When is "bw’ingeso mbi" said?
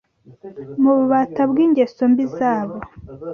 1.51-2.25